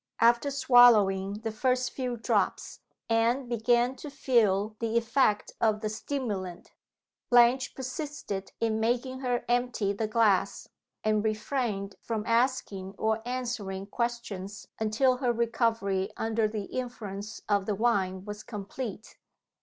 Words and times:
After 0.19 0.49
swallowing 0.49 1.41
the 1.43 1.51
first 1.51 1.91
few 1.91 2.17
drops 2.17 2.79
Anne 3.07 3.47
begun 3.47 3.95
to 3.97 4.09
feel 4.09 4.75
the 4.79 4.97
effect 4.97 5.51
of 5.61 5.81
the 5.81 5.89
stimulant. 5.89 6.71
Blanche 7.29 7.75
persisted 7.75 8.51
in 8.59 8.79
making 8.79 9.19
her 9.19 9.45
empty 9.47 9.93
the 9.93 10.07
glass, 10.07 10.67
and 11.03 11.23
refrained 11.23 11.97
from 12.01 12.25
asking 12.25 12.95
or 12.97 13.21
answering 13.27 13.85
questions 13.85 14.67
until 14.79 15.17
her 15.17 15.31
recovery 15.31 16.09
under 16.17 16.47
the 16.47 16.63
influence 16.63 17.43
of 17.47 17.67
the 17.67 17.75
wine 17.75 18.25
was 18.25 18.41
complete. 18.41 19.19